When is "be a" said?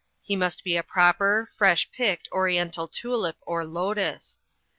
0.63-0.81